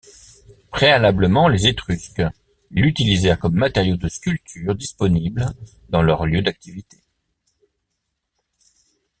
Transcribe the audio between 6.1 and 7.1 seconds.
lieux d'activité.